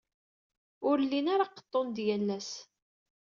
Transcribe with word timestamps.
Ur 0.89 0.97
llin 1.03 1.27
ara 1.33 1.51
qeḍḍun-d 1.53 1.97
yal 2.07 2.27
ass. 2.37 2.51